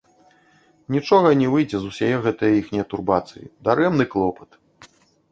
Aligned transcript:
Нічога 0.93 1.27
не 1.41 1.49
выйдзе 1.55 1.77
з 1.83 1.91
усяе 1.91 2.15
гэтае 2.25 2.49
іхняе 2.61 2.85
турбацыі, 2.93 3.45
дарэмны 3.69 4.07
клопат! 4.15 4.57